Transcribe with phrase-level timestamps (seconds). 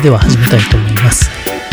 [0.00, 1.30] れでは始めたいと思います。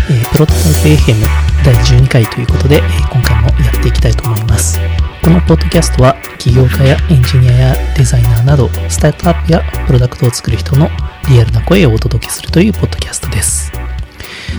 [0.10, 1.24] えー、プロトタイプ FM
[1.64, 4.80] 第12回ということで、えー、今回もやっていきたいと思います。
[5.24, 10.90] このポッドキャストは起業家やエンジニアやデザイナーなどスタートアップやプロダクトを作る人の
[11.30, 13.72] リアルな声をお届けするというポッドキャストです。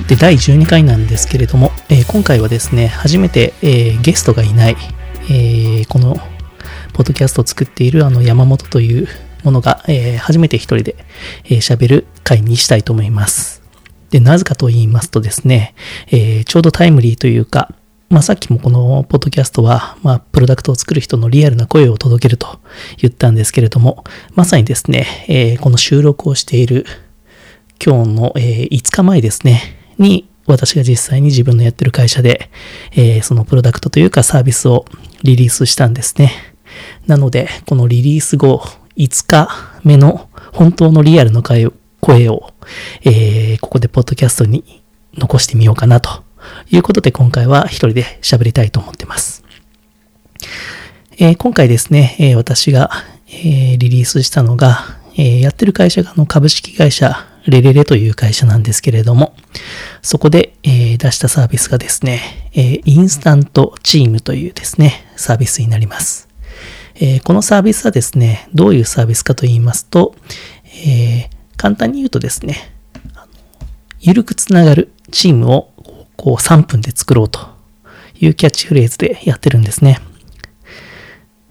[0.09, 4.77] で、第12回なんですけれども、えー、今回はですね、初めて、えー、ゲストがいない、
[5.25, 6.17] えー、この
[6.95, 9.09] ポッドキャストを作っているあの山本という
[9.45, 10.97] ものが、えー、初めて一人で
[11.45, 13.58] 喋、えー、る回にしたいと思います。
[14.11, 15.75] で、なぜかと言いますとですね、
[16.09, 17.73] えー、ちょうどタイムリーというか、
[18.09, 22.59] まあ、さっきもこのポッドキャストは、まあ、プロダクトを作る人のリアルな声を届けると
[22.97, 26.87] 言ったんですけれども、まさにですね、えー、この収録をしている
[27.85, 29.61] 今日の、えー、5日前ですね、
[29.99, 32.51] に私が実際に自分のやってる会社で、
[32.93, 34.87] えー、そのプロダクトというかサービスを
[35.23, 36.33] リリースしたんですね。
[37.07, 38.63] なので、このリリース後
[38.97, 39.49] 5日
[39.85, 42.51] 目の本当のリアルの声を、
[43.05, 44.83] えー、ここでポッドキャストに
[45.17, 46.23] 残してみようかなと
[46.71, 49.45] いうことで今回は一人で喋りたいと思ってます。
[51.19, 52.91] えー、今回ですね、えー、私が、
[53.27, 59.35] えー、リリースしたのが、えやってる会社がの株式会社レレレという会社なんですけれども、
[60.01, 66.29] そこで、え出したサービスがですね、えインスタントチームというですね、サービスになります。
[66.95, 70.15] えこのサービスはですね、どういうサービスかと言いますと、
[70.87, 72.73] え簡単に言うとですね、
[74.01, 75.73] ゆるくつながるチームを
[76.17, 77.41] こう3分で作ろうと
[78.19, 80.01] いうキャッチフレーズでやってるんですね。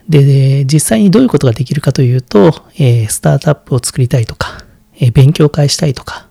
[0.08, 4.64] で、実際にどういうことができるかというと、えー、スタートアップを作りたいとか、
[4.95, 6.27] えー、勉強会したいとか、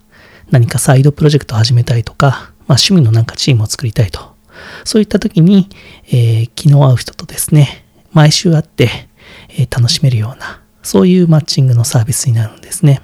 [0.51, 4.35] 何かサイドプロジェクトを始めたいとか、まあ、趣味のなんかチームを作りたいと。
[4.85, 5.69] そういった時に、
[6.07, 9.09] えー、気の合う人とですね、毎週会って、
[9.59, 13.03] え、楽しめるような、そういうマッチングのサービスになるんですね。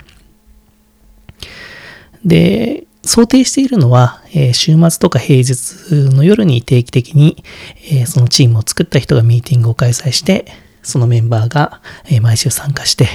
[2.25, 7.43] で、想定しているのは、えー、週末とか平日の夜に定期的に、
[7.91, 10.47] えー、そのチームを作った人がミーティングを開催して、
[10.83, 13.07] そのメンバーが、えー、毎週参加して、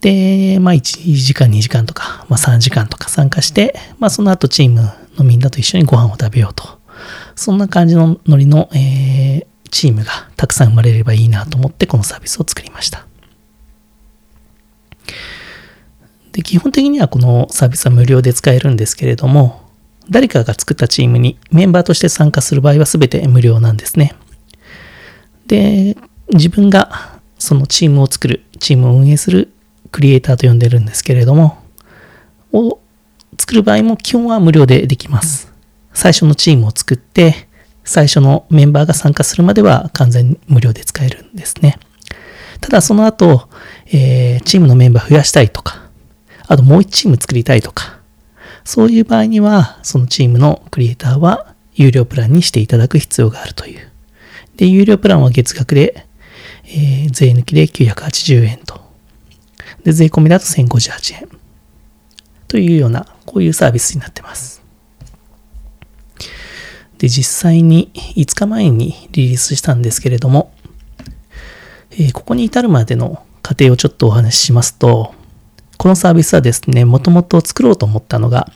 [0.00, 4.82] で、まあ1時間2時間とか、まあ3時間とか参加して、まあその後チーム
[5.16, 6.78] のみんなと一緒にご飯を食べようと。
[7.34, 13.07] そんな感じのノリの、えー、チームがたくさん生まれればいいなと思ってこのサービスを作りました。
[16.38, 19.60] で、基本的にはこのサービスは無料で使えるんですけれども、
[20.08, 24.14] 誰かが作ったチームにメンバーとして参加する場合は全て無料なんですね。
[25.48, 25.96] で、
[26.32, 29.52] 自分がそのチームを作る、チームを運営する
[29.90, 31.58] クリエイターと呼んでるんですけれども、
[32.52, 32.78] を
[33.36, 35.52] 作る場合も基本は無料でできます。
[35.92, 37.48] 最初のチームを作って、
[37.82, 41.80] 最初のメンバーが参加するまでは完全無料で使えるんですね。
[42.60, 43.48] ただその後、
[43.86, 45.77] えー、チームのメンバー増やしたいとか、
[46.48, 48.00] あともう一チーム作りたいとか、
[48.64, 53.92] そういう場合には、そのチームのクリエイターは有料プランにしていただく必要があるという。
[54.56, 56.06] で、有料プランは月額で、
[56.64, 58.80] えー、税抜きで980円と。
[59.84, 61.28] で、税込みだと1058円。
[62.48, 64.62] というような、こういうサービスになってます。
[66.96, 70.52] で、実際に5日前にリリースしたんですけれども、
[71.92, 75.14] えー、ここに至るまでの過程をちょっとお話ししますと、
[75.78, 78.50] このサービスはですね、もともと作ろうと思ったのが、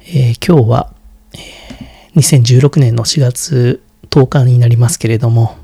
[0.00, 0.92] えー、今日は、
[1.32, 5.56] えー、2016年の4月10日になりますけれども、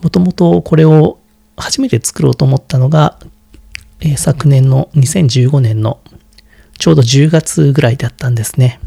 [0.00, 1.18] もともとこれを
[1.56, 3.18] 初めて作ろうと思ったのが、
[4.00, 5.98] えー、昨年の2015年の
[6.78, 8.78] ちょうど10月ぐらいだったんですね。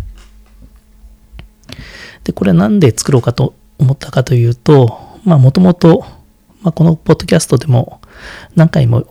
[2.23, 6.05] で、これなんで作ろうかと思ったかというと、まあもともと、
[6.61, 7.99] まあ、このポッドキャストでも
[8.55, 9.05] 何回も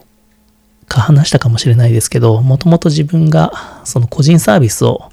[0.87, 5.11] か話したかもしれないですけど、もともと自分がその個人サービスを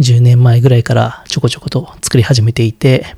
[0.00, 3.16] 10年前ぐらいからちょこちょこと作り始めていて、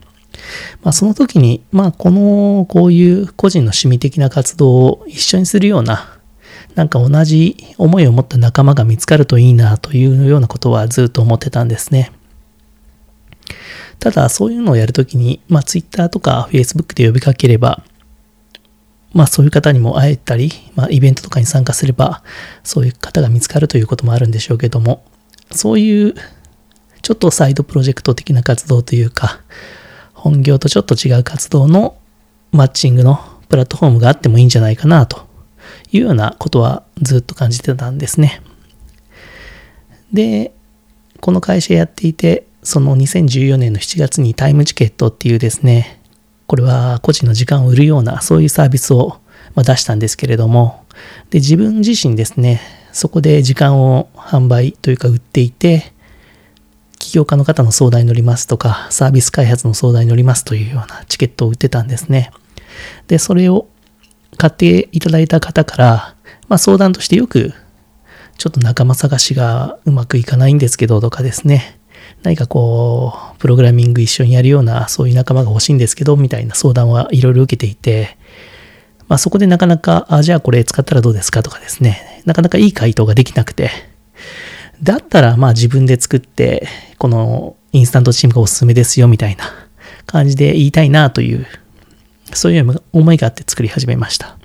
[0.82, 6.18] まあその時に、まあこの、こういう個人の趣味的な活動を一緒にするような、
[6.74, 12.12] なんか同じ思いを持った仲間が見つかるといいなというようなことはずっと思ってたんですね。
[13.98, 17.82] ただそういうのをやるときに、まあ Twitter とか Facebook で呼びかければ、
[19.16, 22.22] まあそういう方にも会えたり、まあイベントとかに参加すれば、
[22.62, 25.04] そういう方が見つかるということもあるんでしょうけども、
[25.50, 26.14] そういう
[27.00, 29.40] ちょっとサイドプロジェクト的な活動というか、
[30.12, 31.96] 本業とちょっと違う活動の
[32.52, 33.18] マッチングの
[33.48, 35.26] プラットフォームがあってもいいんじゃないかなと
[35.92, 38.42] いうようなことはずっと感じてたんですね。
[40.12, 40.52] で、
[41.20, 45.95] この会社やっていて、その2014年の7月にタイムチケットっていうですね、
[46.46, 49.18] これは個人の時間を売るような、そういうサービスを
[49.56, 50.84] 出したんですけれども、
[51.30, 52.60] で、自分自身ですね、
[52.92, 55.92] そこで時間を販売というか売っていて、
[56.98, 62.30] 起業家の方の相談に乗りますとか、サービス開発の相談に乗りますというようなチケットを売ってたんですね。
[63.06, 63.66] で、それを
[64.38, 66.14] 買っていただいた方から、
[66.48, 67.52] まあ相談としてよく、
[68.38, 71.78] ちょっと仲間探しがうまくいかないんですけどとかですね、
[72.22, 78.16] 何かこう、プログラミング一緒にやるような、そういう仲間が欲しいんですけど、みたいな相談はいろいろ受けていて、
[79.08, 83.70] まあそこでなかなか、あ、じゃあこれ使ったらどうですかとかですね、なかなかいい回答ができなくて、
[84.82, 86.66] だったらまあ自分で作って、
[86.98, 89.44] このインスタントチームがおすすめですよみたいな
[90.06, 91.46] 感じで言いたいなという、
[92.32, 94.36] そういう思いがあって作り始めました。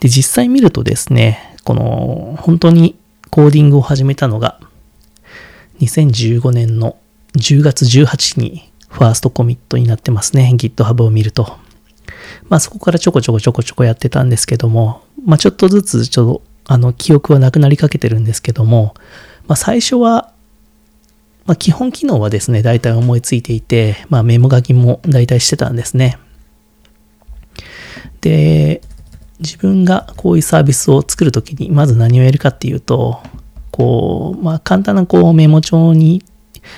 [0.00, 2.96] で、実際見るとですね、この本当に
[3.30, 4.60] コーディングを始めたのが、
[5.80, 6.96] 2015年の
[7.36, 10.52] 10月18日にファーストコミットになってますね。
[10.56, 11.58] GitHub を見ると。
[12.48, 18.94] まあそこからちょこちょこちょこちょこやってたんですけども、まあちょっとずつちょっとあの記憶はなくなりかけてるんですけども、
[19.46, 20.32] まあ最初は、
[21.46, 26.18] まあ基本機能はですね、大体思いついていて、まあメモ書きも大体してたんですね。
[28.20, 28.80] で、
[29.40, 33.20] 自分がこういうサービスを作るときに、まず何をやるかっていうと、
[33.74, 36.22] こう、まあ簡単なこうメモ帳に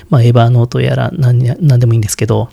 [0.09, 2.49] まあ、エヴァーノートやら何何でもいいんですけど、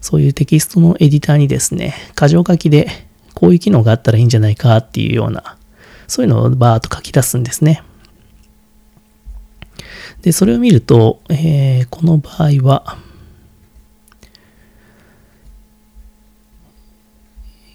[0.00, 2.88] そういうテキストのエディターにですね、箇条書きで
[3.34, 5.56] こういう機能があったらいいんじゃないかっていうような、
[6.06, 7.82] そういうのをバーっと書き出すんですね。
[10.22, 12.98] で、それを見ると、えー、この場合は、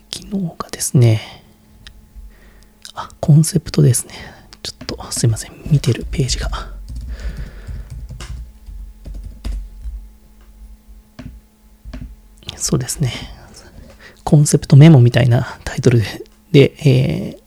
[0.09, 1.43] 機能がですね、
[2.93, 4.32] あ、コンセプトですね。
[4.83, 5.51] っとすいません。
[5.71, 6.49] 見てるページが。
[12.55, 13.11] そうですね。
[14.23, 16.01] コンセプトメモみたいなタイトル
[16.51, 17.39] で、えー、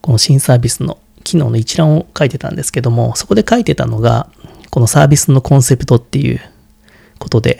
[0.00, 4.30] この新サービスの機能の一覧を書いてたんですけども、そこで書いてたのが、
[4.70, 6.40] このサービスのコンセプトっていう
[7.18, 7.58] ことで、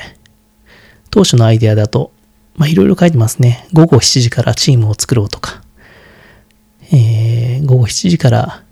[1.10, 2.12] 当初のアイデアだと、
[2.54, 3.68] まあいろいろ書いてますね。
[3.72, 5.62] 午後7時からチームを作ろうとか、
[7.66, 8.62] 午後7時から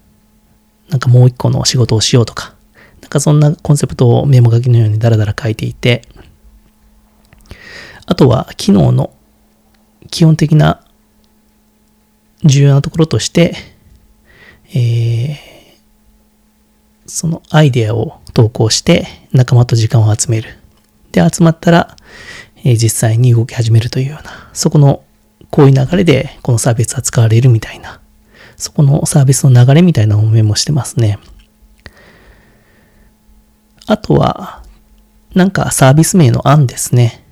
[0.89, 2.55] なんかもう一個の仕事をしようとか、
[3.01, 6.03] なんかそんなコンセプトをメモ書きのようにダラダラ書いていて、
[8.07, 9.13] あとは機能の
[10.11, 10.85] 基本的な
[12.45, 13.55] 重要なところとして、
[14.75, 15.37] えー、
[17.07, 20.59] そのアイデアを投稿して仲間と時間を集める。
[21.13, 21.97] で、集まったら、
[22.59, 25.03] えー、実際に動き始めるというような、そこの
[25.51, 28.01] こういう流れでこのサービスは使われるみたいな、
[28.57, 31.19] そこのサービスの流れみたいなのをメモしてますね。
[33.87, 34.63] あとは、
[35.35, 37.25] なんかサービス名の案ですね。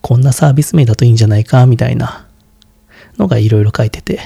[0.00, 2.26] こんなサービス名だといいんじゃないか、みたいな
[3.16, 4.20] のがいろいろ書いてて、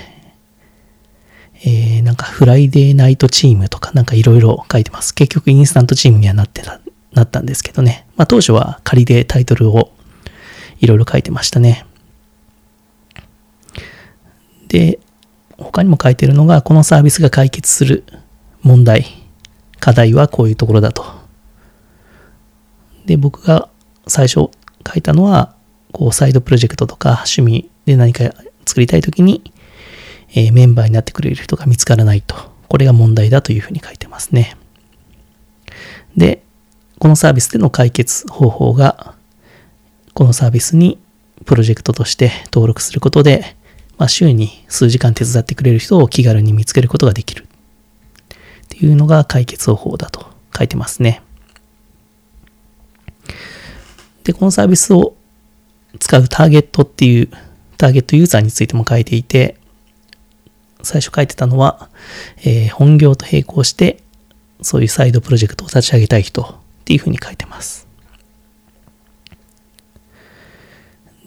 [1.64, 5.14] えー、なんかフライデーナイトチームとかなんかいろいろ書いてます。
[5.14, 6.80] 結局インスタントチームにはなってた、
[7.12, 8.06] なったんですけどね。
[8.16, 9.92] まあ当初は仮でタイトルを
[10.80, 11.86] いろいろ書いてましたね。
[14.66, 14.98] で、
[15.58, 18.04] 他にも書いてるのが、このサービスが解決する
[18.62, 19.06] 問題、
[19.80, 21.04] 課題はこういうところだと。
[23.06, 23.68] で、僕が
[24.06, 24.50] 最初書
[24.96, 25.54] いたのは、
[25.92, 28.32] こう、サイドプロジェクトとか趣味で何か
[28.64, 29.52] 作りたいときに、
[30.34, 32.36] えー、メンバーになってくれる人が見つからないと。
[32.68, 34.56] これが問題だというふうに書いてますね。
[36.16, 36.42] で、
[36.98, 39.14] このサービスでの解決方法が、
[40.14, 40.98] このサービスに
[41.44, 43.56] プロジェクトとして登録することで、
[44.02, 47.44] まあ、週に数時間手伝ってくれる人を気軽に見つけることができる。
[47.44, 47.46] っ
[48.68, 50.26] ていうのが解決方法だと
[50.58, 51.22] 書いてますね。
[54.24, 55.14] で、このサービスを
[56.00, 57.28] 使うターゲットっていう
[57.76, 59.56] ターゲットユーザーについても書いていて、
[60.82, 61.88] 最初書いてたのは、
[62.38, 64.02] えー、本業と並行して、
[64.62, 66.46] そういうサイドプロジェクトを立ち上げたい人っ
[66.86, 67.86] ていうふうに書いてます。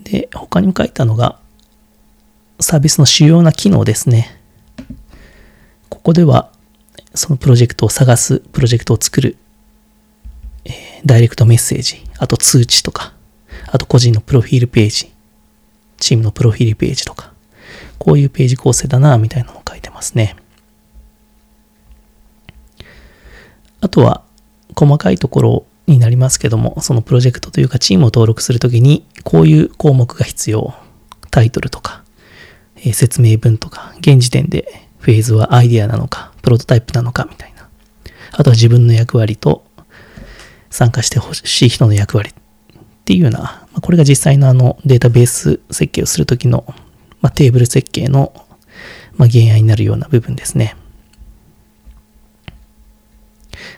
[0.03, 1.39] で、他にも書いたのが、
[2.65, 4.39] サービスの主要な機能ですね。
[5.87, 6.51] ここでは、
[7.13, 9.37] そのプロジェクトを探す、プロジェクトを作る、
[10.63, 10.73] えー、
[11.05, 13.13] ダイレクトメッセージ、あと通知とか、
[13.67, 15.13] あと個人のプロフィールページ、
[15.97, 17.33] チームのプロフィールページとか、
[17.99, 20.35] こういうページ構成だな、みたいなのを書いてますね。
[23.79, 24.23] あとは、
[24.75, 30.73] 細かいところになりますけども、そのプロジェクトというかチームを登録するときに、こういう項目が必要。
[31.29, 32.04] タイトルとか、
[32.93, 37.67] 説明文とか、現時点でフェーズはアイディアなのか、プロトタイプなのか、みたいな。
[38.31, 39.65] あとは自分の役割と、
[40.75, 42.33] 参加してほしい人の役割っ
[43.05, 46.65] ていうような、これが実際のあのデータベース設計をするときの、
[47.21, 48.33] まあ、テーブル設計の、
[49.15, 50.75] まあ、原案になるような部分ですね。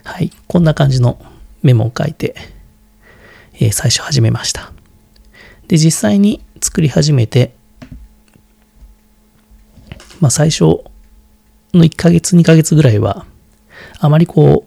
[0.03, 0.31] はい。
[0.47, 1.21] こんな感じの
[1.61, 2.35] メモを書いて、
[3.53, 4.71] えー、最初始めました。
[5.67, 7.53] で、実際に作り始めて、
[10.19, 10.63] まあ最初
[11.73, 13.25] の1ヶ月、2ヶ月ぐらいは、
[13.99, 14.65] あまりこ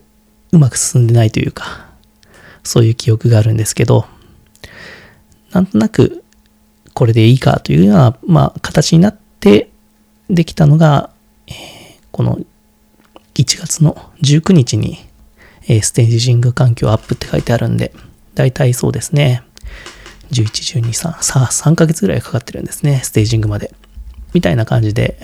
[0.52, 1.88] う、うまく進んでないというか、
[2.62, 4.06] そういう記憶があるんですけど、
[5.52, 6.22] なんとなく
[6.94, 9.70] これでいいかというような、まあ、形になって
[10.28, 11.10] できたのが、
[11.46, 11.54] えー、
[12.12, 12.38] この
[13.34, 14.98] 1月の19日に、
[15.66, 17.92] えー、ステージング環境アップって書いてあるんで、
[18.34, 19.42] だいたいそうですね。
[20.30, 23.72] 11、12、3、さあ3ヶ月ぐらいかかってるんですね、ステージングまで。
[24.32, 25.18] みたいな感じで、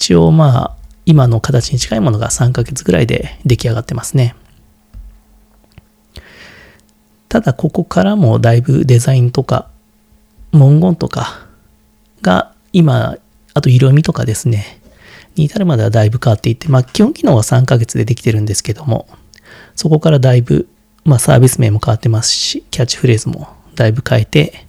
[0.00, 4.34] 一応まあ、今の形に近いものが3ヶ月ぐらいで出来上がってますね。
[7.28, 9.68] ただここからもだいぶデザインとか
[10.52, 11.46] 文言とか
[12.22, 13.18] が今、
[13.52, 14.80] あと色味とかですね、
[15.34, 19.06] に至るまではだいぶ変わっていて、まあ基本機能は3ヶ月でできてるんですけども、
[19.76, 20.66] そこからだいぶ、
[21.04, 24.66] まあサービス名も変わってますし、キャッチフレーズもだいぶ変えて、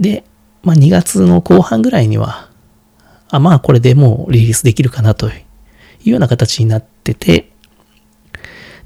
[0.00, 0.24] で、
[0.64, 2.49] まあ2月の後半ぐらいには、
[3.30, 5.32] あ、まあこれでもうリリースできるかなとい
[6.06, 7.52] うような形になってて、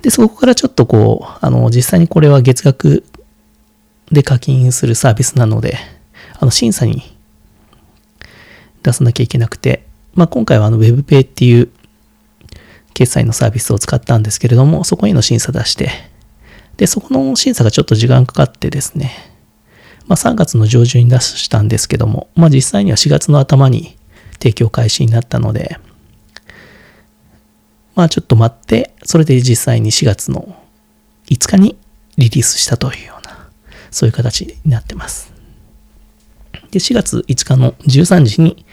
[0.03, 3.05] で、そこからちょっとこう、あの、実際にこれは月額
[4.13, 5.79] で課金するサービスなので、
[6.39, 7.17] あの、審査に
[8.83, 11.71] 出さなきゃいけなくて、まあ、今回はあの WebPay っていう
[12.93, 15.91] 決済のサービスを使ったんですけれども、そこへの審査出して、
[16.77, 19.11] で、そこの審査がちょっと時間かかってですね、
[20.07, 23.97] まあ、3月の上旬に出したんですけども、まあ、実際には4月の頭に
[24.35, 25.79] 提供開始になったので、
[27.95, 30.57] まあちょっと待って、それで実際に4月の
[31.27, 31.77] 5日に
[32.17, 33.49] リリースしたというような
[33.91, 35.33] そういう形になってます。
[36.73, 38.67] で、4月5日の13時に、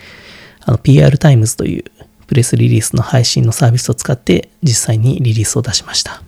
[0.61, 1.83] あの、PR タイムズという
[2.25, 6.23] プレスリリースの配信のサービスを使って実際にリリースを出しました。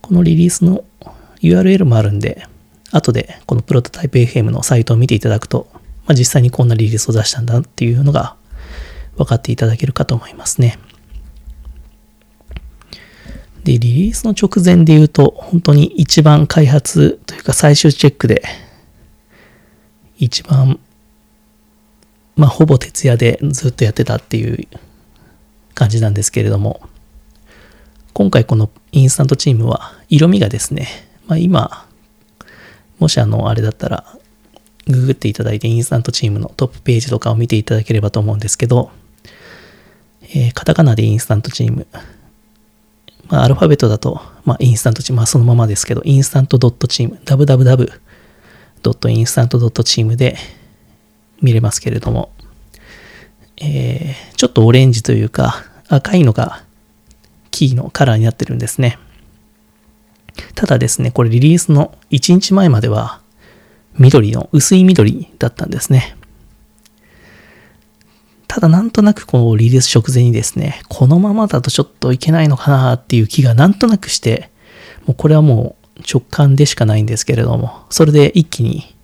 [0.00, 0.84] このリリースの
[1.40, 2.46] URL もあるんで、
[2.92, 5.68] 後でこのプロトタイプ FM のサイトを見ていただくと、
[6.08, 8.36] まあ、実際にこんなリリースを出したんだっていうのが
[9.16, 10.78] 分かっていただけるかと思いますね。
[13.62, 18.42] で、リリースの直前で言うと、本当に一番開発というか最終チェックで、
[20.16, 20.80] 一番、
[22.36, 24.66] まあ、ほぼ徹夜でずっとやってたっていう
[25.74, 26.80] 感じなんですけれども、
[28.14, 30.88] 今回このインスタントチームは色味がですね、
[31.26, 31.86] まあ、今、
[32.98, 34.18] もしあの、あれだったら、
[34.92, 38.90] ググっていただいてインスタントチームのトップページとかを見ていただければと思うんですけど、
[40.22, 41.86] えー、カタカナでインスタントチーム、
[43.28, 50.36] まあ、アルファベットだと、まあ、インスタントチーム、まあ、そのままですけど、インスタントドットチーム、www.instant.team で
[51.40, 52.30] 見れますけれども、
[53.60, 56.62] えー、ちょっとオレンジというか、赤いのが
[57.50, 58.98] キーのカラーになってるんですね。
[60.54, 63.20] ただですね、これリリースの1日前までは
[63.98, 66.16] 緑の薄い緑だったんですね。
[68.46, 74.50] ただなんとなくこうリリース直前にですね、このままだとちょっといけないのかなっていう気がなんとなくして、
[75.06, 78.96] もうこれはもう直感でしかないんですけれども、それで一気に、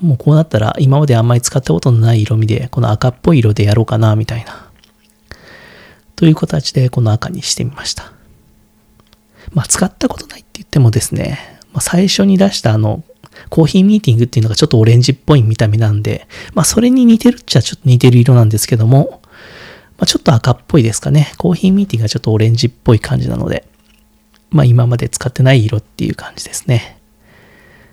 [0.00, 4.68] もうこうなったら今まであんまり使ったことのない色味で、この赤っぽい色でやろうかなみたいな。
[6.16, 8.12] という形でこの赤にしてみました。
[9.52, 11.38] まあ使ったことないって言ってもですね、
[11.72, 13.04] ま、最初に出したあの
[13.48, 19.20] コーヒーミーティングっていうのがちょっとオレンジっぽい見た目なんで、まあそれに似てるっちゃちょっと似てる色なんですけども、
[19.98, 21.32] まあ、ちょっと赤っぽいですかね。
[21.38, 23.64] コーヒーミーティングがちょっとオレンジっぽい感じなので、
[24.50, 26.98] まあ今まで使ってない色っていう感じですね。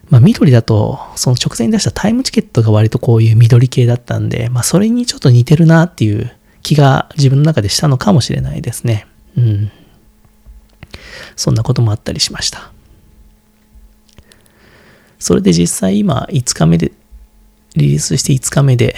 [0.10, 9.08] まあ緑だと、その直前に出したタイムチケットが割とこういう緑系だったんで、まあそれにちょっと似てるなっていう気が自分の中でしたのかもしれないですね。
[9.36, 9.72] うん。
[11.36, 12.72] そんなこともあったりしました。
[15.20, 16.92] それで実際今5日目で、
[17.76, 18.96] リリースして5日目で、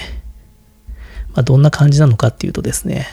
[1.34, 3.08] まあ、どんな感じなのかっていうとですね、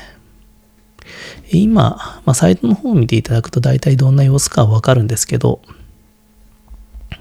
[1.53, 5.61] 今、まあ、サイトの方を見ていただくと大体どんな様子かわかるんですけど、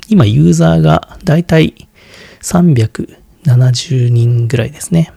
[0.10, 1.88] 今ユーザーが大体
[2.42, 5.12] 370人ぐらいですね。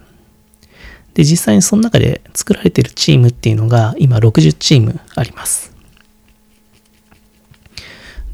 [1.14, 5.75] で、実際にその中で作られているチームっていうのが今60チームあります。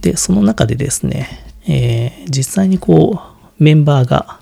[0.00, 3.20] で、その中でですね、えー、実際にこ
[3.58, 4.40] う、メンバーが、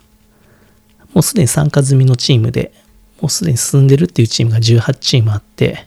[1.13, 2.73] もうすでに参加済みのチームで、
[3.21, 5.87] もうすでに進んでるっていうチームが18チームあって、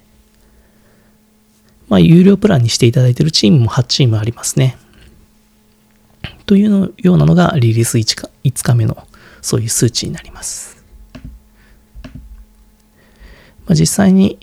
[1.90, 4.78] まあ、有料プランにしていただいてるチームも8チームありますね。
[6.46, 9.08] というのようなのがリリース 5, 日5日目の
[9.42, 10.84] そういう数値になります。
[13.66, 14.40] まあ、実際に、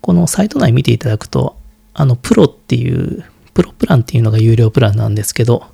[0.00, 1.56] このサイト内見ていただくと、
[1.94, 3.24] あの、プロっていう、
[3.58, 5.64] プロプランっていうのが有料プランなんですけど、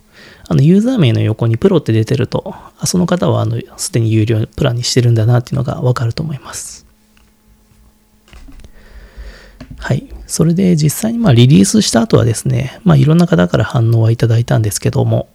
[0.49, 2.55] あの、ユーザー名の横にプロって出てると、
[2.87, 6.87] その方は、あの、すでに有料プランにしてるんだなっていうのがわかると思います。
[9.77, 10.09] はい。
[10.27, 15.29] それで実際にまあリリースした後はですね、まあいろんな方から反応はいただいたんですけども、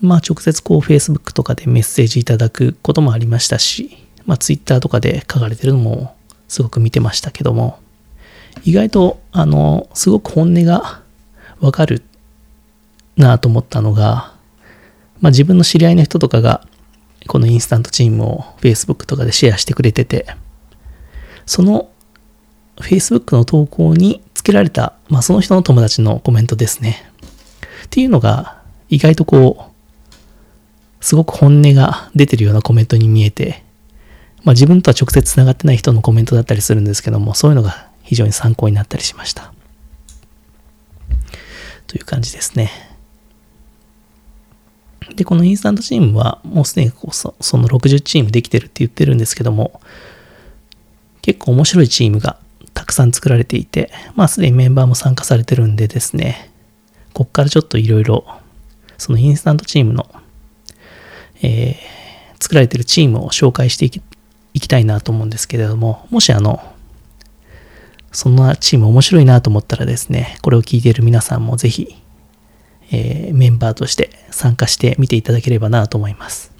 [0.00, 6.16] まあ直接こう Facebook とかでメッセージいただくこともありましたし、まあ Twitter とかで書かれてるのも
[6.48, 7.78] すごく見てましたけども、
[8.64, 11.02] 意外とあの、すごく本音が
[11.60, 12.02] わかる
[13.16, 14.34] なと思ったのが、
[15.20, 16.66] まあ自分の知り合いの人とかが
[17.28, 20.26] このインスタントチームを Facebook とかでシェアしてくれてて、
[21.46, 21.90] その
[22.76, 27.04] Facebook の投稿につけられた、まあ、その人の友達のコメントですね。
[27.84, 33.62] っていうのが、意外とこう、すごく本音が出てるようなコメントに見えて、
[34.44, 39.54] まあ、自分とは直接つながってない人のコメントだったりするんですけども、そういうのが非常に参考になったりしました。
[41.86, 42.70] という感じですね。
[45.16, 49.80] で、このインスタントチームは、もうすでにこうその60チームできてるって言ってるんですけども、
[51.22, 52.38] 結構面白いチームが
[52.74, 56.50] たくさん作られていて、まあすでにメンバーも参加されてるんでですね、
[57.14, 58.26] こっからちょっといろいろ、
[58.98, 60.06] そのインスタントチームの、
[61.42, 64.02] えー、作られてるチームを紹介していき
[64.52, 66.71] いきたいなと思うんですけれども、もしあの、
[68.12, 71.96] そんなチーム面白いなと思ったらですね、これを聞いている皆さんもぜひ、
[72.90, 76.52] えー、メンバーとして参加してみていただければなと思います。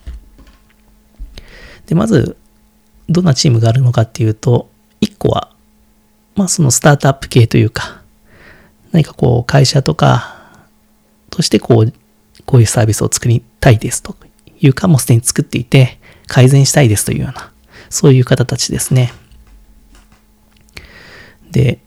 [1.86, 2.36] で、まず、
[3.08, 5.52] どんなチームがあるのかっていうと、1個は
[6.34, 8.00] まあそのスタートアップ系というか、
[8.92, 10.36] 何かこう会社とか
[11.30, 11.92] としてこう、
[12.46, 14.16] こういうサービスを作りたいですと
[14.60, 17.52] いうかもうすでに作っていて改善したいですというような、
[17.90, 19.12] そういう方たちですね。
[21.52, 21.78] で、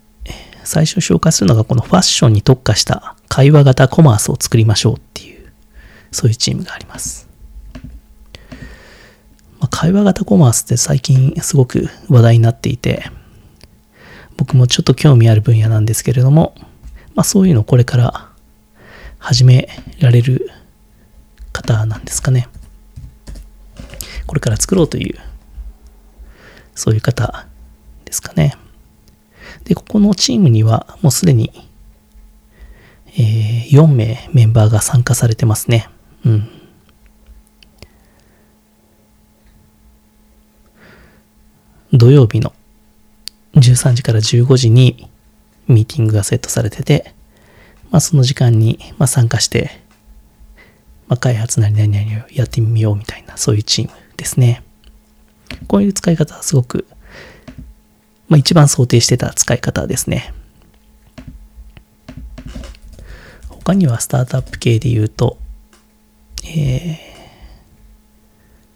[0.64, 5.52] 最初紹介するのがこのファッションに特化した会話型コマースを作りましょうっていう、
[6.12, 7.28] そういうチームがあります。
[9.60, 13.10] まあ、会話型コマースって最近すごく話題になっていて、
[14.38, 16.56] 僕もちょっと興味ある分野なんですけれども、
[17.16, 18.30] まあそういうのをこれから
[19.20, 20.52] 始められる
[21.52, 22.48] 方なんですかね。
[24.28, 25.20] これから作ろうという、
[26.76, 27.48] そういう方
[28.04, 28.58] ですかね。
[29.66, 31.52] で、ここのチームにはもうすでに、
[33.18, 35.90] えー、4名メンバーが参加されてますね。
[36.26, 36.50] うん。
[41.94, 42.54] 土曜日の
[43.56, 45.10] 13時から15時に
[45.68, 47.14] ミーティングがセットされてて、
[47.90, 49.72] まあ、その時間に、ま参加して、
[51.08, 54.64] まあ、開発なり何々をやってみようみたいな、そういうチームですね。
[55.68, 56.86] こういう使い方はすごく、
[58.28, 60.34] まあ、一番想定してた使い方ですね。
[63.50, 65.38] 他にはスタートアップ系で言うと、
[66.44, 66.98] えー、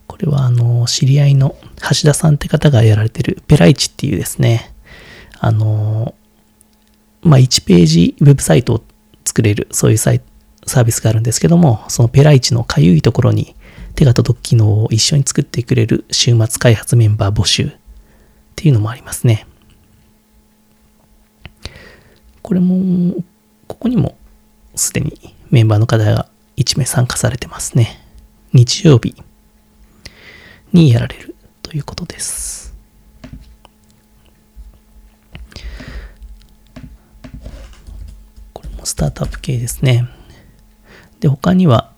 [0.07, 1.55] これはあの、知り合いの
[1.89, 4.73] 橋田さんって方がやられてるペライチっていうですね、
[5.39, 6.15] あの、
[7.21, 8.83] まあ、1ページウェブサイトを
[9.25, 10.21] 作れる、そういうサイ
[10.65, 13.55] サービスがあるんですけども、そのペライチのかゆいところに
[13.95, 17.71] 手が届く機能を一緒に作ってくれる週末開発メンバー募集
[18.59, 19.47] っていうのもありますね。
[22.41, 23.15] これも、
[23.67, 24.17] ここにも
[24.75, 28.01] すでにメンバーの方が1名参加されてますね。
[28.51, 29.15] 日曜日
[30.73, 32.75] にやられるということです。
[38.51, 40.05] これもスタートアップ系ですね。
[41.21, 41.93] で、他には、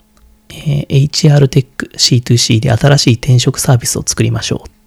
[0.49, 4.80] えー、HR テック C2C で新しい転職サービスを作りましょうっていう。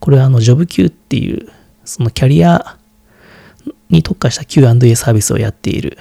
[0.00, 1.50] これはあの、ジョブ Q っていう、
[1.84, 2.78] そのキャリア
[3.90, 5.98] に特化した Q&A サービスをやっている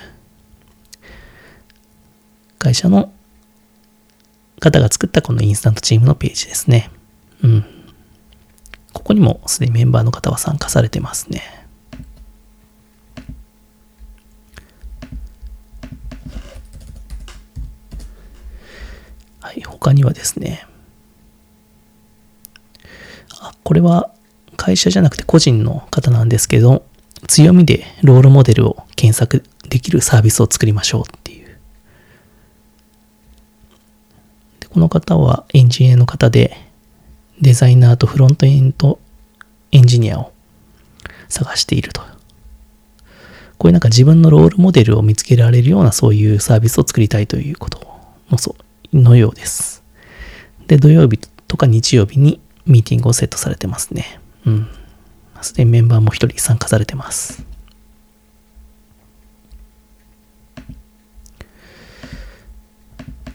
[2.58, 3.12] 会社の
[4.60, 6.92] 方が作ったこのインスタントチームのページですね。
[7.44, 7.66] うん。
[8.94, 11.42] ここにもすでにメンバーの方は参加されてますね。
[19.40, 20.68] はい、他にはですね、
[23.64, 24.12] これは
[24.58, 26.84] 会社じゃなくて個人の方なんですけど、
[27.28, 31.48] 強みでロールモデルを検索できるサービスを作りましょうっていう。
[34.62, 36.56] でこの方はエンジニアの方で、
[37.42, 39.00] デザイナーとフロントエンド
[39.72, 40.32] エンジニアを
[41.30, 42.02] 探していると。
[43.58, 47.86] こういうなんか自分のロールモデルを見つけられるようなそういうサービスを作りたいということ
[48.30, 48.56] のそ
[48.94, 49.84] のようです。
[50.68, 54.20] で、土曜日とか日曜日にミーティングをセットされてますね。
[54.46, 54.68] うん。
[55.42, 57.44] すでにメンバーも一人参加されてます。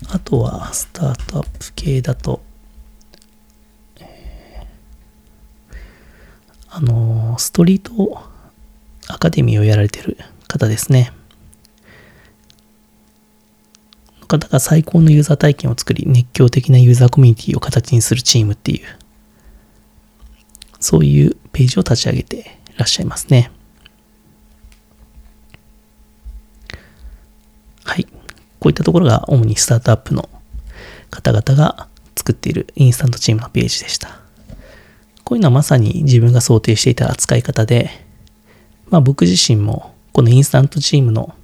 [0.08, 2.40] あとは、スタートアップ系だと、
[6.70, 8.22] あの、ストリート
[9.08, 10.16] アカデミーをやられてる
[10.46, 11.12] 方ですね。
[14.20, 18.86] の方が最高のユーザー体験を作り、熱狂的なユーザーコミュニティを形にするチームっていう、
[20.84, 23.50] そういうページを立ち上げてらっしゃいますね。
[27.84, 28.04] はい。
[28.04, 28.10] こ
[28.64, 30.28] ういったところが主にスタートアップの
[31.08, 34.20] 方々が作っているインスタントチームのページでした。
[35.24, 37.88] こういうのはまさに自分が想定していた扱い方で、
[38.90, 41.34] まあ僕自身もこのインスタントチームの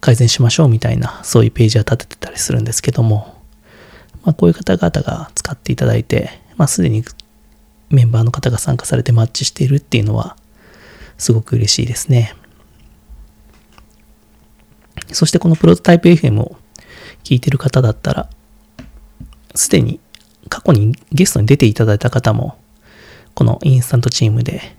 [0.00, 3.42] 改善しましょうみたいなそういうページは立ててたりするんですけども、
[4.22, 7.02] まあこういう方々が使っていただいて、まあすでに
[7.92, 10.36] メンバーの方が参加されてマッチしているっていうのは
[11.18, 12.34] すごく嬉しいですね。
[15.12, 16.56] そしてこのプロトタイプ FM を
[17.22, 18.30] 聞いてる方だったら、
[19.54, 20.00] すでに
[20.48, 22.58] 過去にゲストに出ていただいた方も、
[23.34, 24.74] このインスタントチームで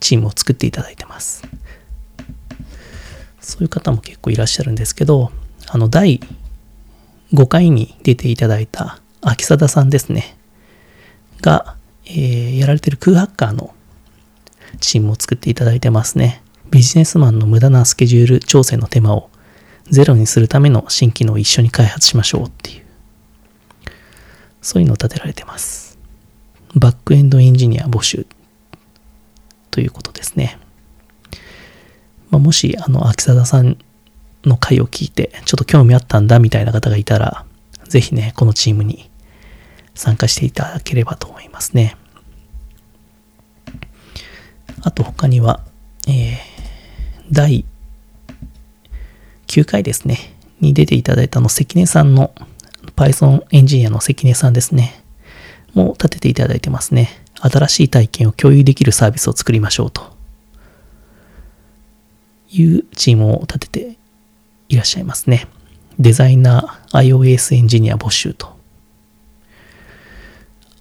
[0.00, 1.42] チームを作っていただいてます。
[3.40, 5.32] そういう方も結構いらっしゃるんですけど、
[5.66, 6.20] あの、第
[7.32, 10.36] 5回に出ていただいた秋貞さんですね。
[11.42, 11.76] が、
[12.10, 13.74] えーやられてる空ハッカーの
[14.80, 16.42] チームを作っていただいてますね。
[16.70, 19.30] ビジネスマンの無駄なスケジュール調整の手間を
[19.88, 22.84] ゼロにするための新機能を一緒に開発しましょうっていう、
[24.62, 25.98] そういうのを立てられてます。
[26.76, 28.26] バックエンドエンジニア募集
[29.70, 30.58] ということですね。
[32.30, 33.76] まあ、もし、あの、秋貞さん
[34.44, 37.44] の回を聞いて、ちょっと興味あったんだみたいな方がいたら、
[37.88, 39.10] ぜひね、このチームに
[39.94, 41.96] 参加していただければと思いますね。
[44.82, 45.60] あと他には、
[46.08, 46.60] えー
[47.32, 47.64] 第
[49.46, 50.18] 9回ですね、
[50.60, 52.34] に出ていただいたの関根さんの
[52.96, 55.00] Python エンジニアの関根さんですね、
[55.74, 57.08] も立てていただいてますね。
[57.40, 60.02] 新しい体験を共有できるサービスを作りましょうと
[62.50, 63.96] いうチームを立てて
[64.68, 65.46] いらっしゃいますね。
[66.00, 68.58] デザイナー iOS エンジニア募集と。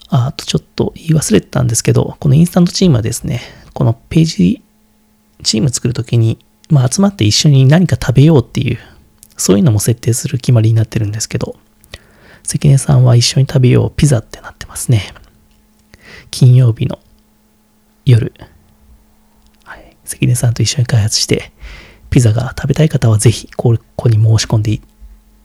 [0.09, 3.41] あとちょっと言い忘れてたんですけど、このインスタントチームはですね、
[3.73, 4.62] このページ、
[5.43, 6.38] チーム作るときに、
[6.69, 8.79] まあ集まって一緒に何か食べようっていう、
[9.38, 11.55] そういうのも設定する決まりになってるんですけど、
[12.43, 15.13] 関根さんは一緒に食べようピザってなってますね。
[16.32, 16.99] 金曜日の
[18.05, 18.34] 夜、
[19.63, 21.51] はい、関根さんと一緒に開発して、
[22.10, 24.82] ピザが食べたい方はぜひここに申し込んでい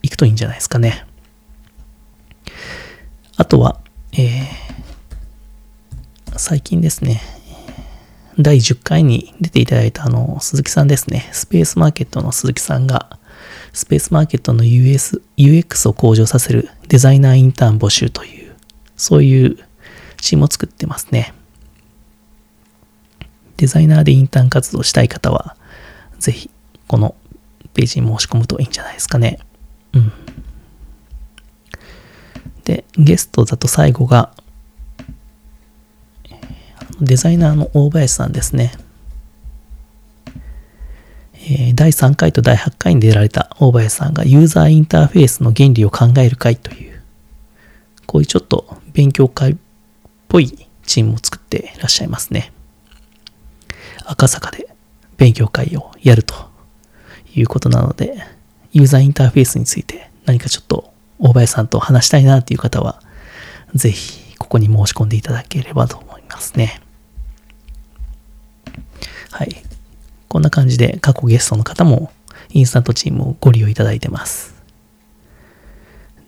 [0.03, 1.07] いくといいんじゃないですかね。
[3.37, 3.81] あとは、
[4.13, 4.75] えー
[6.37, 7.23] 最近ですね、
[8.39, 11.29] 第10回に出ていただいたあの、鈴木さんですね。
[11.33, 13.19] スペースマーケットの鈴木さんが、
[13.73, 18.55] スペースマーケットの US、UX を向上させるデザイナーインターン募集という、
[18.97, 19.59] そういう
[20.19, 21.35] チームを作ってますね。
[23.57, 25.57] デザイナーでインターン活動したい方は、
[26.19, 26.51] ぜひ、
[26.89, 27.15] この
[27.75, 29.39] ページに申し込むといいんじゃないですかね。
[29.93, 30.13] うん。
[32.65, 34.33] で、ゲストだと最後が、
[37.05, 38.73] デザイナーの大林さんですね。
[41.47, 47.03] え第3回と第8回に出られた大林さんがユーザーインターフェースの原理を考える会という、
[48.07, 49.57] こういうちょっと勉強会っ
[50.29, 52.53] ぽいチームを作っていらっしゃいますね。
[54.07, 54.69] 赤坂で
[55.17, 56.35] 勉強会をやると
[57.35, 58.17] いうことなので、
[58.73, 63.03] ユーザーインターフェースについて何かちょっと大林さんと話したいなっていう方は、
[63.75, 66.81] ぜひここに申し込んでいただければと思いますね。
[69.35, 69.65] はい。
[70.29, 72.13] こんな感じで過去ゲストの方も
[72.51, 74.55] インスタントチームをご利用いただいてます。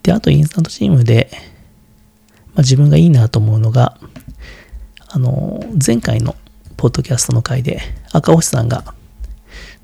[0.03, 1.31] で、あとインスタントチームで、
[2.47, 3.97] まあ、自分がいいなと思うのが、
[5.07, 6.35] あの、前回の
[6.77, 8.83] ポッドキャストの回で赤星さんが、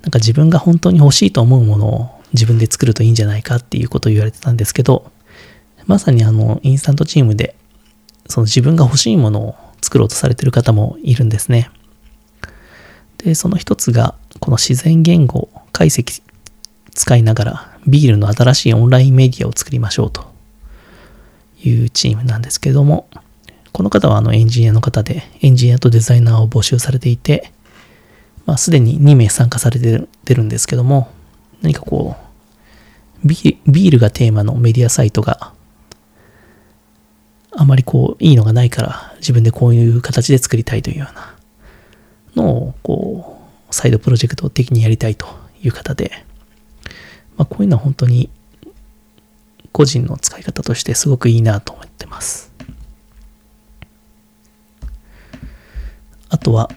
[0.01, 5.09] なんか自分が本当に欲しいと思うものを自分で作るといいんじゃないかっていうことを言われてたんですけど、
[5.85, 7.55] まさにあの、インスタントチームで、
[8.27, 11.71] その自分が欲しいものを作ろうとされてる方もいるんですね。
[13.23, 16.21] で、その一つが、この自然言語解析
[16.93, 20.25] 使いながら、ビールの新しいオンラインメディアを作りましょうと
[21.63, 23.07] いうチームなんですけども、
[23.71, 27.51] この方はあのエンジニアの方で、エンジニアとデザイナーを募集されていて、
[28.45, 31.09] まあ、すでに2名参加されてるんですけども、
[31.61, 32.15] 何かこ
[33.23, 35.53] う、ビールがテーマのメディアサイトが
[37.55, 41.32] あまりこういいのがないから自分でこういう形で作りたいというような
[42.35, 43.39] のこ
[43.71, 45.27] うサイドプロジェクト的にやりたいと
[45.61, 46.11] いう方で、
[47.37, 48.29] まあ、こういうのは本当に
[49.71, 52.53] 個人の使い方としてすごくいいなと思ってます。
[56.29, 56.69] あとは、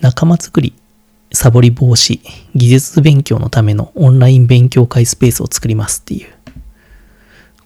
[0.00, 0.74] 仲間づくり、
[1.32, 2.20] サボり防止、
[2.54, 6.28] 技術勉強のためのオンライン勉強会スペースを作りますっていう、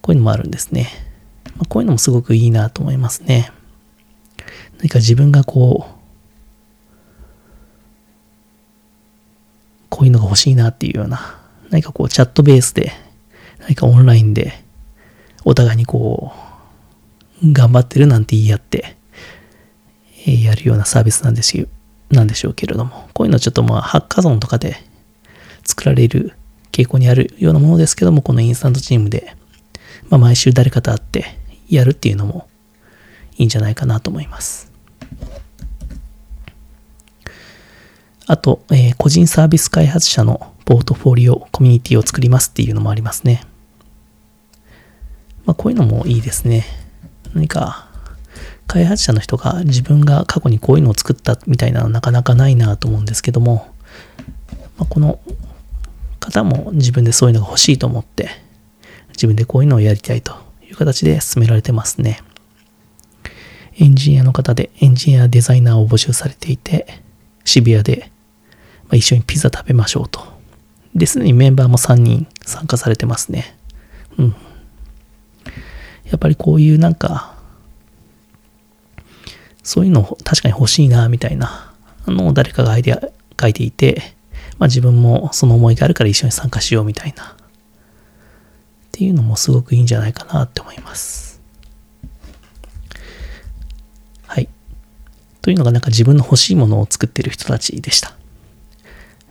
[0.01, 1.06] こういうのもあるんですね。
[1.57, 3.51] まあ、こういうのもすごくいいなと思いますね。
[4.77, 5.97] 何か自分がこう、
[9.89, 11.39] こういうのが欲しいなっていうような、
[11.69, 12.91] 何かこうチャットベースで、
[13.61, 14.63] 何かオンラインで、
[15.45, 16.31] お互いにこ
[17.43, 18.95] う、頑張ってるなんて言い合って、
[20.27, 21.65] えやるようなサービスなんですよ、
[22.11, 24.77] なんでしょうけれども、こういうのはちょっとまあ、ハッカゾンとかで
[25.63, 26.33] 作られる
[26.71, 29.33] 傾向にあるようなものですけども、このインスタントチームで、
[30.09, 31.36] まあ、毎週誰かと会って
[31.69, 32.47] やるっていうのも
[33.37, 34.71] いいんじゃないかなと思います。
[38.29, 43.43] あと、えー、個人サービス開発者のポートフォリオコミュニティを作りますっていうのもありますね。
[45.45, 46.65] まあ、こういうのもいいですね。
[47.33, 47.87] 何か、
[48.67, 53.73] 開発者の人が自分が過去にこういうのを作ったみたいなのはなかなかないなと思うんですけども、
[54.77, 55.19] まあ、この
[56.19, 58.29] 方も自分でそういうのが欲しいと思って、
[59.11, 60.35] 自分でこういうのをやりたいと
[60.77, 62.21] 形で進められてますね。
[63.79, 67.01] エンジニアの方でエンジニアデザイナーを募集されていて、
[67.43, 68.11] 渋谷で
[68.89, 70.21] ま、一緒にピザ食べましょうと。
[70.95, 73.55] で、すでにメンバーも3人参加されてますね。
[74.17, 74.35] うん。
[76.05, 77.35] やっぱりこういうなんか、
[79.63, 81.73] そういうの確かに欲しいな、みたいな
[82.07, 83.01] のを誰かがアイデア
[83.39, 84.01] 書いていて、
[84.57, 87.35] まあ自分もその思いがあるから一緒に参加しようみたいな。
[88.97, 91.39] っていうのもすごくいいんじゃないかなって思います。
[94.25, 94.49] はい。
[95.43, 98.15] というのがなんか自分の欲しいものを作ってる人たちでした。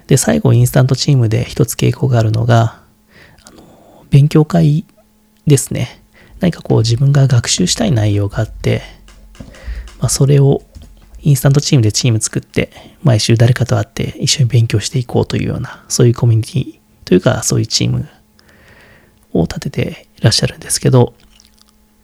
[0.07, 2.81] で、最後インスタントチームで一つ傾向があるのが、
[3.43, 4.85] あの勉強会
[5.49, 6.01] ですね。
[6.39, 8.83] 何かこう自分が学習したい内容があって、
[9.99, 10.63] まあ、それを
[11.23, 12.71] インスタントチームでチーム作って、
[13.03, 18.09] 毎週誰かと会って一緒に勉強していこうというような、そういうコミュニティというか、そういうチーム
[19.41, 21.15] を立てていらっしゃるんですけど、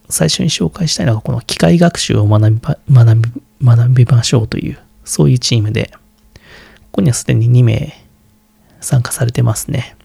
[0.09, 3.31] 最初に紹介したいのがこの機械学習を学び学び
[3.63, 5.91] 学びましょうという、そういうチームで、
[6.91, 7.93] ここにはすでに2名
[8.81, 9.95] 参加されてますね。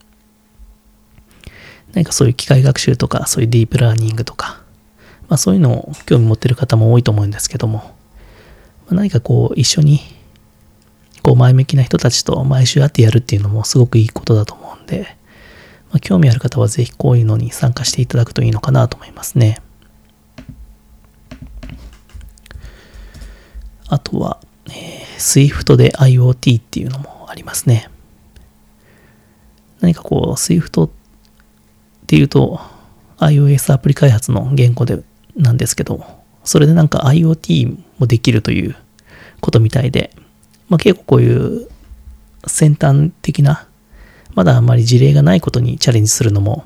[1.92, 4.62] 何かそういう機械学習とか、そういうディープラーニングとか、
[5.28, 7.94] まあそういうのを興味持ってる方も多いと思うんですけども、
[8.88, 10.00] ま、何かこう一緒に、
[11.22, 15.17] こう前向きな人たちと毎週会ってやるっていうのもすごくいいことだと思うんで、
[15.90, 19.60] まあ、興味ある方はぜひこういうのに参加していただくといいのかなと思いますね。
[23.88, 27.90] あとは、えー Swift で IoT っていうのもありますね。
[29.80, 30.90] 何かこう、Swift っ
[32.06, 32.60] ていうと
[33.18, 35.02] iOS アプリ開発の言語で
[35.36, 36.04] なんですけど、
[36.44, 38.76] それでなんか IoT もできるという
[39.40, 40.12] ことみたいで、
[40.68, 41.68] まあ、結構こういう
[42.46, 43.67] 先端的な、
[44.34, 46.64] まだあんまり事例がないことにチャレンジするのも、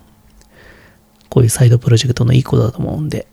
[1.29, 3.27] こういうサイドプロジェクトのいいことだと思うんで、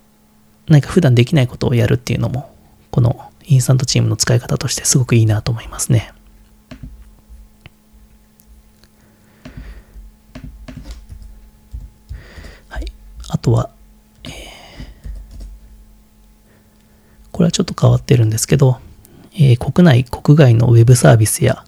[0.68, 2.56] 何か普段できないことをやるっていうのも、
[2.92, 6.14] このインスタントチームの使い方としてすごくいいなと思いますね。
[12.70, 12.86] はい。
[13.28, 13.72] あとは、
[14.24, 14.32] えー、
[17.32, 18.80] これはちょっと変わってるんですけど、
[19.34, 21.66] えー、国内、国外のウェブサービスや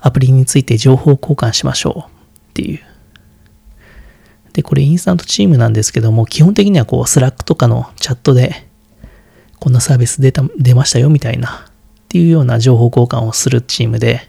[0.00, 2.10] アプリについて情報交換しましょう
[2.50, 2.80] っていう。
[4.52, 8.66] で、これインスタントチームなんですけども、基本的にはこう、 Slack とかのチャットで、
[9.58, 11.70] こんなサービス出た、出ましたよみたいな、っ
[12.08, 14.28] ていうような情報交換をするチームで、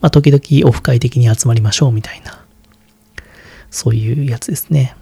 [0.00, 2.44] まあ、時々オフ会的に集まりましょうみたいな、
[3.70, 4.96] そういうやつですね。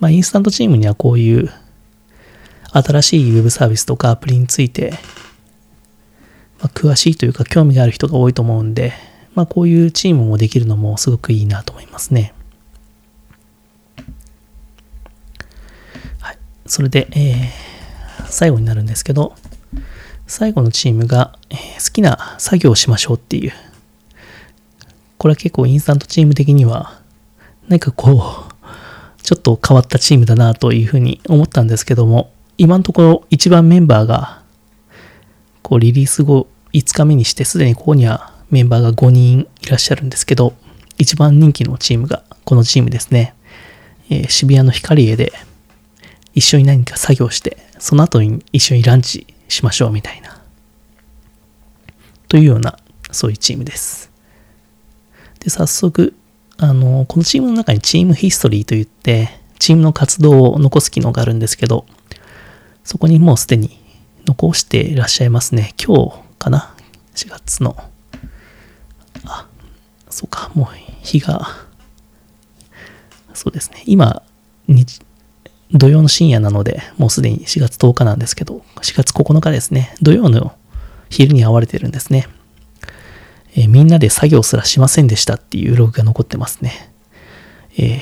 [0.00, 1.50] まあ、インスタントチームにはこういう
[2.72, 4.94] 新しいウェブサービスとかアプリについて、
[6.60, 8.92] まあ、詳しいというか興味がある人が多いと思うんで、
[9.40, 12.34] まあ、こういうチームもできるのもすごくいいなと思いますね。
[16.18, 16.38] はい。
[16.66, 17.70] それで、えー
[18.26, 19.34] 最後になるんですけど、
[20.26, 23.52] 最後のチームが、え好きな作業をしましょうっていう。
[25.18, 27.00] これは結構インスタントチーム的には、
[27.66, 34.42] 何かこう、ちょっと変わったチームだなというふうに思ったんですけども、今のところ一番メンバーが、
[35.62, 40.54] こうリリース後5日目にしてすでにここにはメンバーが5人いらっしゃるんですけど、
[40.98, 43.34] 一番人気のチームがこのチームですね。
[44.10, 45.32] えー、渋谷の光栄で
[46.34, 50.40] 一緒に何か作業して、その後に一緒にランチしましょうみたいな。
[52.28, 52.78] というような、
[53.10, 54.10] そういうチームです。
[55.40, 56.14] で、早速、
[56.58, 61.86] あの、このチームの中にチームヒストリーといって、チームの活動を残す機能があるんですけど、
[62.84, 63.78] そこにもうすでに
[64.26, 65.74] 残していらっしゃいますね。
[65.84, 66.74] 今日かな
[67.14, 67.89] ?4 月の。
[69.24, 69.46] あ、
[70.08, 70.66] そうか、もう
[71.02, 71.48] 日が、
[73.34, 73.82] そうですね。
[73.86, 74.22] 今、
[74.68, 75.00] 日、
[75.72, 79.94] 土曜の深夜なので、もうすでに4月10日なんですけど、4月9日ですね。
[80.02, 80.52] 土曜の
[81.08, 82.26] 昼に会われてるんですね。
[83.54, 86.92] えー、みんなで作業すらしませんでしたっていうログが残ってますね。
[87.78, 88.00] え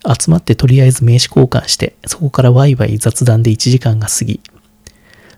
[0.00, 4.40] ー、集まってとりあえず名刺交換して、そこからワイワイ雑談で1時間が過ぎ、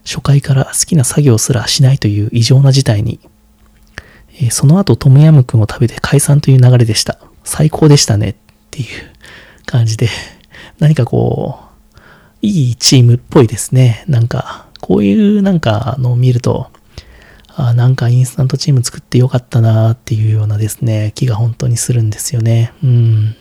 [0.04, 3.20] 初回から好きな作業すらしないという異常な事態に、
[4.40, 7.18] え、その後トムヤムクンを食べて解散という流れでした。
[7.44, 8.34] 最高でしたねっ
[8.70, 8.86] ていう
[9.66, 10.08] 感じで、
[10.78, 11.70] 何かこう、
[12.42, 14.04] いいチームっぽいですね。
[14.08, 16.70] なんか、こういうなんかのを見ると、
[17.54, 22.72] あなんかインスタントチーム作ってよかったなっていうようなですね、気が本当にするんですよね。
[22.82, 23.36] うん。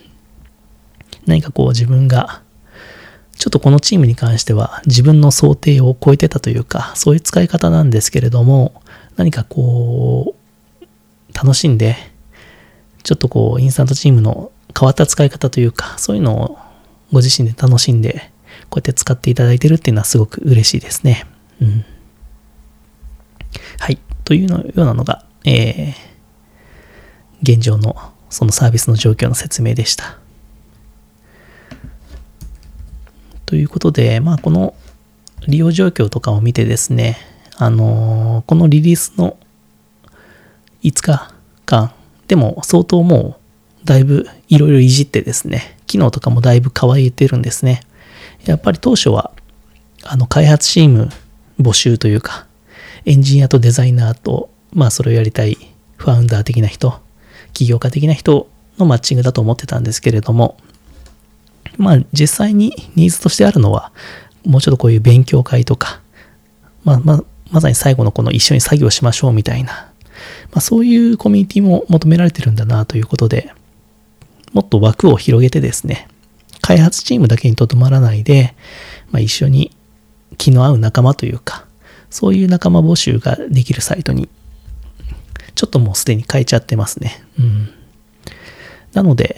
[1.26, 2.42] 何かこう自分が、
[3.36, 8.82] ちょっとこのチームに関しては自分の想定を超えてたというか、そういう使い方なんですけれども、
[9.16, 10.39] 何かこう、
[11.34, 11.96] 楽しんで、
[13.02, 16.58] ちょっとこう、インスタントチームの変わった使い方というか、そういうのを
[17.12, 18.30] ご自身で楽しんで、
[18.68, 21.26] こうやって使っていただいてるっていうのはすごく嬉しいですね。
[21.60, 21.84] うん。
[23.78, 23.98] はい。
[24.24, 25.94] というのようなのが、えー、
[27.42, 27.96] 現状の
[28.28, 30.18] そのサービスの状況の説明でした。
[33.46, 34.74] ということで、まあ、この
[35.48, 37.16] 利用状況とかを見てですね、
[37.56, 39.36] あのー、このリリースの
[40.82, 41.32] 5日
[41.66, 41.92] 間
[42.28, 43.36] でも相当も
[43.82, 47.80] うだいぶいろいろいじってですね、機能とかもだいぶ変わってるんですね。
[48.44, 49.32] やっぱり当初は、
[50.02, 51.08] あの、開発チーム
[51.60, 52.46] 募集というか、
[53.06, 55.56] エンジニアとデザイナーと、まあそれをやりたい
[55.96, 57.00] ファウンダー的な人、
[57.52, 60.56] 起業家的な人のマッチングだと思ってたんですけれども、
[61.76, 63.92] まあ実際にニーズとしてあるのは、
[64.44, 66.00] もうちょっとこういう勉強会とか、
[66.84, 69.89] まあまあ、まさに最後のこの一緒に作業しましょうみたいな、
[70.50, 73.52] まあそういうコミュニティも求められてるんだなということで、
[74.52, 76.08] もっと枠を広げてですね、
[76.60, 78.54] 開発チームだけにとどまらないで、
[79.10, 79.76] まあ、一緒に
[80.38, 81.66] 気の合う仲間というか、
[82.10, 84.28] そういう仲間募集ができるサイトに、
[85.54, 87.22] ちょっともうすでに変えちゃってますね。
[87.38, 87.68] うん。
[88.92, 89.36] なので、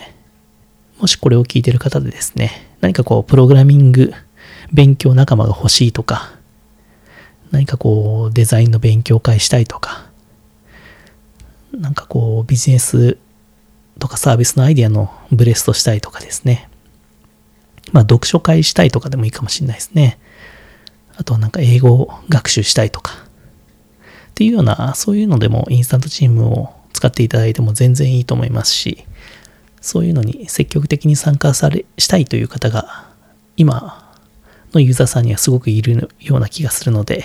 [0.98, 4.12] もしこれを聞いてる方でですね、何かこう、プログラミング
[4.72, 6.32] 勉強仲間が欲しいとか、
[7.50, 10.11] 何かこう、デザインの勉強会したいとか、
[11.72, 13.16] なんかこう、ビジネス
[13.98, 16.68] とかサービスのアイディアのブレストしたいとかですね。
[17.92, 20.18] まあ、読書会したいとかでもいいかもしれないですね。
[21.16, 23.12] あとはなんか英語学習したいとか。
[23.12, 29.04] っていうような、そういうのでもインスタントチームを使っていただいても全然いいと思いますし、
[29.80, 33.10] そういうのに積極的に参加され、したいという方が、
[33.56, 34.14] 今
[34.72, 37.24] のユーザーさんにはすごくいるような気がするので、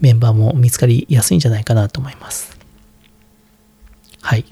[0.00, 2.55] メンバーも見つかりやすいんじゃないかなと思います。
[4.26, 4.44] はい。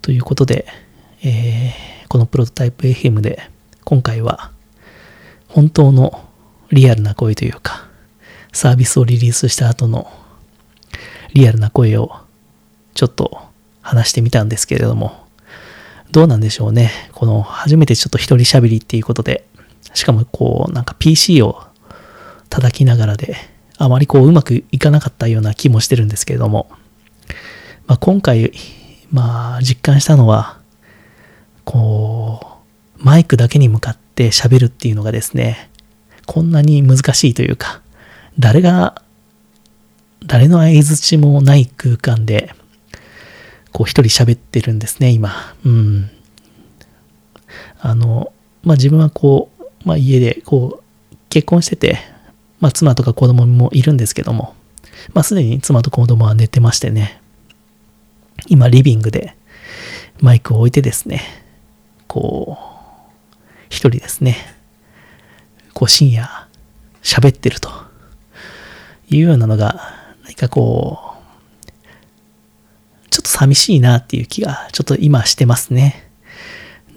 [0.00, 0.64] ということで、
[1.22, 3.50] えー、このプロトタイプ FM で
[3.84, 4.52] 今回は
[5.48, 6.24] 本当の
[6.70, 7.86] リアルな声というか、
[8.54, 10.10] サービスをリリースした後の
[11.34, 12.16] リアルな声を
[12.94, 13.38] ちょっと
[13.82, 15.26] 話してみたんですけれども、
[16.10, 16.90] どうなんでしょうね。
[17.12, 19.46] この初めてちょっと一人喋りっていうことで、
[19.92, 21.62] しかもこうなんか PC を
[22.48, 23.36] 叩きながらで、
[23.76, 26.70] あまりこううまくいかなかったような気もしてるんですけれども、
[27.86, 28.52] まあ、今回、
[29.10, 30.58] まあ実感したのは、
[31.64, 32.40] こ
[32.98, 35.70] う、マイクだけに向かって喋るっていうのがですね、
[36.26, 37.82] こんなに難しいというか、
[38.38, 39.02] 誰が、
[40.26, 42.54] 誰の相づちもない空間で、
[43.72, 45.54] こう一人喋ってるんですね、今。
[45.64, 46.10] うん。
[47.80, 48.32] あの、
[48.62, 51.98] まあ、自分はこう、まあ、家でこう、結婚してて、
[52.60, 54.54] まあ、妻とか子供もいるんですけども、
[55.12, 57.20] まあ、すでに妻と子供は寝てましてね、
[58.48, 59.36] 今、リビングで
[60.20, 61.22] マイクを置いてですね、
[62.06, 62.74] こう、
[63.68, 64.36] 一人ですね、
[65.72, 66.48] こう深夜
[67.02, 67.70] 喋ってると
[69.08, 69.92] いうようなのが、
[70.24, 71.14] 何かこう、
[73.10, 76.10] ちょっと寂しいなっていう気がちょっと今してますね。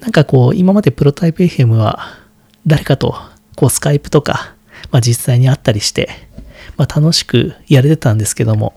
[0.00, 2.00] なんかこう、今までプロタイプ FM は
[2.66, 3.16] 誰かと
[3.56, 4.54] こうスカイプとか、
[4.90, 6.08] まあ実際に会ったりして、
[6.76, 8.74] まあ楽しくやれてたんですけども、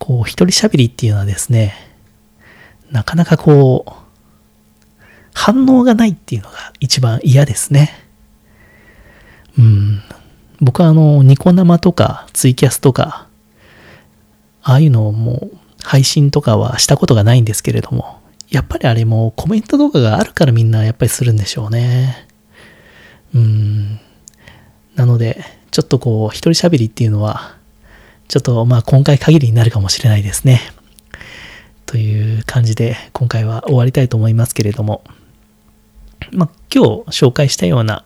[0.00, 1.74] こう、一人喋りっていうのはですね、
[2.90, 3.92] なかなかこう、
[5.32, 7.92] 反応がないっていうのが一番嫌ですね。
[9.56, 10.02] うん。
[10.60, 13.28] 僕はあの、ニコ生とかツイキャスとか、
[14.62, 22.26] ああいうのをもう配信とかはしたことがないんですけれども、やっぱりあれもコメント動画があるからみんなやっぱりするんでしょうね。
[23.34, 24.00] うん。
[24.96, 27.59] なので、ちょっとこう、一人喋りっていうのは、
[28.30, 30.60] ちょっとまあ今回限りになるかもしれないですね。
[31.84, 35.02] という感じで今回は終わりたいと思いますけれども、
[36.30, 38.04] まあ今日紹介したような、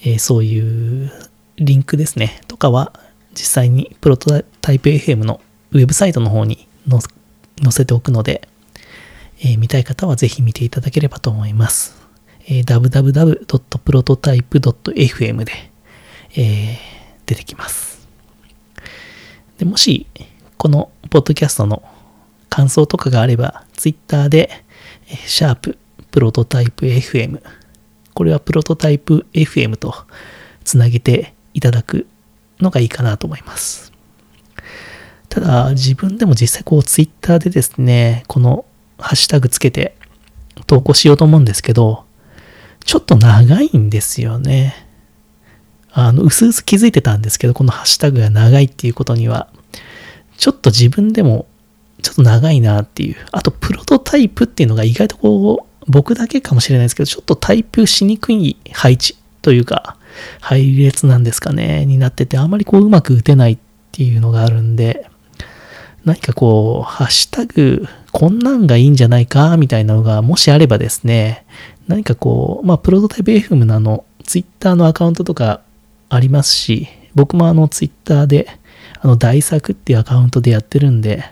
[0.00, 1.12] えー、そういう
[1.56, 2.98] リンクですね、とかは
[3.34, 5.42] 実際にプロトタイプ FM の
[5.72, 7.02] ウェブサイトの方に載
[7.72, 8.48] せておくので、
[9.40, 12.00] えー、見たい方はぜひ見ていただければと思います。
[12.46, 15.52] えー、www.prototype.fm で、
[16.34, 16.78] えー、
[17.26, 17.95] 出てきます。
[19.58, 20.06] でもし、
[20.56, 21.82] このポッドキャストの
[22.48, 24.64] 感想とかがあれば、Twitter で、
[25.26, 25.78] シャープ
[26.10, 27.42] プロトタイプ FM、
[28.14, 29.94] これはプロトタイプ FM と
[30.64, 32.06] つなげていただく
[32.60, 33.92] のがいいかなと思います。
[35.28, 38.64] ただ、自分でも実際こう Twitter でですね、この
[38.98, 39.94] ハッシュタグつけて
[40.66, 42.04] 投稿しようと思うんですけど、
[42.84, 44.85] ちょっと長いんですよね。
[45.98, 49.48] あの、うすうす気づいてたんですけど、このハッシュタグが長いっていうことには、
[50.36, 51.46] ちょっと自分でも
[52.02, 53.16] ちょっと長いなっていう。
[53.32, 59.96] あと、プロトタイプっていうのが意外とこう、僕だけかもしれないですけど、ちょっとタイプしにくい配置というか、
[60.40, 63.58] 配列なんですかね、になってて、あまりこううまく打てないっ
[63.92, 65.08] ていうのがあるんで、
[66.04, 71.46] 何かこう、ハッシュタグ、こんなんがいいんじゃないか、みたいなのが、もしあればですね、
[71.88, 75.62] 何かこう、まあ、プロトタイプ FM のあの、ツイッターのアカウントとか
[76.08, 78.48] ありますし、僕もあの、ツイッターで、
[79.00, 81.24] あの、大作っていうアカウントでやってるんで、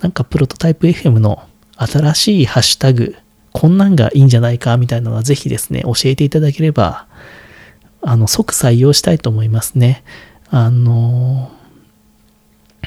[0.00, 1.42] なんかプロトタイプ FM の
[1.76, 3.16] 新しいハッシュタグ、
[3.52, 7.06] こんなんがいいんじゃないかみたいなのはぜひですね、教えていただければ、
[8.02, 10.04] あの、即採用したいと思いますね。
[10.48, 11.50] あの、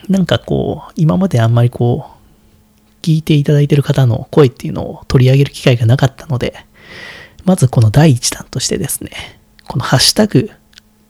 [0.08, 2.20] なんかこう、今まであんまりこう、
[3.02, 6.54] 聞いていただいてる方の声っていうのを取り上げる機会がなかったので、
[7.46, 9.12] まずこの第一弾としてですね、
[9.68, 10.52] このハッシュタグ、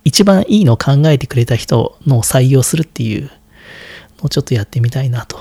[0.04, 3.30] 一番いいのを考えてくれた人の採用するっていう
[4.20, 5.38] のをちょっとやってみたいなと。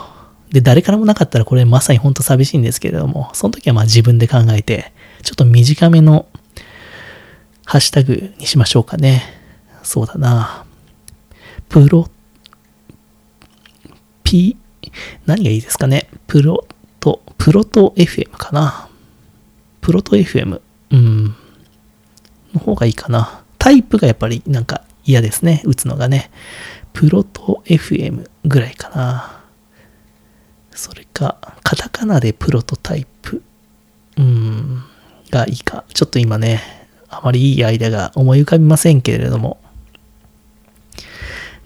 [0.51, 4.93] で、誰からもなかったらこれまさにほんと寂しいんですけれども、その時はまあ自分で考えて、
[5.23, 6.27] ちょっと短めの
[7.65, 9.23] ハッシュタグにしましょうかね。
[9.83, 10.65] そうだな。
[11.69, 12.09] プロ、
[14.25, 14.57] P、
[15.27, 16.09] 何がいいですかね。
[16.27, 16.67] プロ
[17.01, 18.89] ト、プロト FM かな。
[19.83, 20.61] プロト FM。
[20.91, 21.37] うん。
[22.55, 23.43] の方がいいかな。
[23.59, 25.63] タイプがやっぱりなんか嫌ですね。
[25.65, 26.31] 打つのがね。
[26.93, 29.41] プロト FM ぐらいかな。
[30.71, 33.43] それか、カタカナでプロトタイプ。
[34.17, 34.83] うん。
[35.31, 35.85] がいいか。
[35.93, 36.63] ちょっと今ね、
[37.09, 39.59] あまりいいアイデアが思い浮かびませんけれども、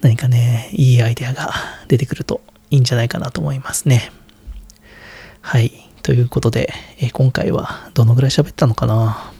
[0.00, 1.52] 何かね、いいアイデアが
[1.88, 2.40] 出てくると
[2.70, 4.10] いいんじゃないかなと思いますね。
[5.40, 5.72] はい。
[6.02, 9.32] ということで、え、今回はどのぐらい喋ったのかな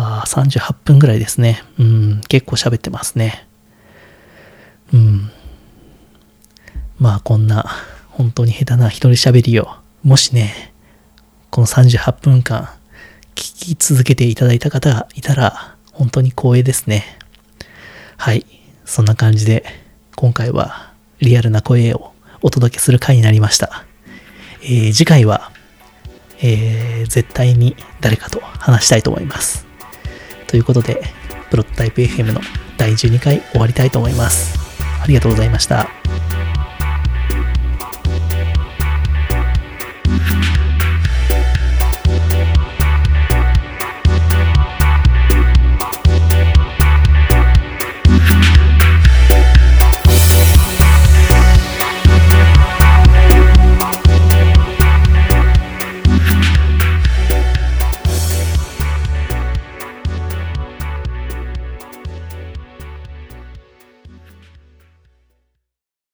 [0.00, 1.64] あ38分ぐらいですね。
[1.76, 3.48] うん、結構喋ってますね。
[4.94, 5.30] うん。
[7.00, 7.66] まあこんな
[8.10, 9.68] 本当に下手な一人喋りを、
[10.04, 10.72] もしね、
[11.50, 12.68] この38分間
[13.34, 17.04] 聞き続けていただいた方がいたら、本当に光栄ですね。
[18.16, 18.46] はい。
[18.84, 19.64] そんな感じで、
[20.14, 23.84] 今回はリアルな声をお届けする回になりました。
[24.62, 25.50] えー、次回は、
[26.40, 29.67] えー、絶対に誰かと話したいと思います。
[30.48, 31.00] ということで、
[31.50, 32.40] プロトタイプ FM の
[32.76, 34.58] 第12回終わりたいと思います。
[35.00, 35.88] ありがとうございました。